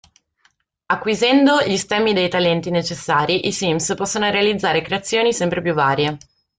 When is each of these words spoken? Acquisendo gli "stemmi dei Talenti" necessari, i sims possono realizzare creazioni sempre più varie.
Acquisendo 0.87 1.61
gli 1.61 1.77
"stemmi 1.77 2.13
dei 2.13 2.27
Talenti" 2.27 2.71
necessari, 2.71 3.45
i 3.45 3.51
sims 3.51 3.93
possono 3.95 4.31
realizzare 4.31 4.81
creazioni 4.81 5.31
sempre 5.31 5.61
più 5.61 5.73
varie. 5.75 6.17